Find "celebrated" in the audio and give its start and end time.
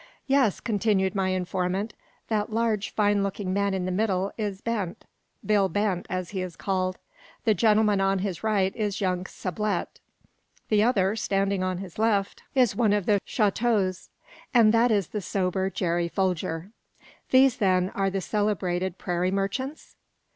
18.21-18.97